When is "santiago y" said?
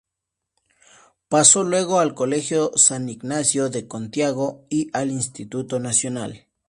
3.87-4.89